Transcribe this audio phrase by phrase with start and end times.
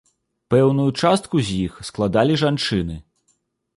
[0.53, 2.95] Пэўную частку з іх складалі жанчыны.